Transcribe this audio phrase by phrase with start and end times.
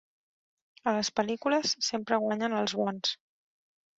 [0.91, 3.15] A les pel·lícules sempre guanyen els bons.